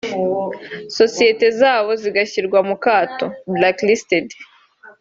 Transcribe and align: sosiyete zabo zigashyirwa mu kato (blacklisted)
sosiyete 0.97 1.45
zabo 1.59 1.91
zigashyirwa 2.01 2.59
mu 2.67 2.75
kato 2.85 3.25
(blacklisted) 3.55 4.27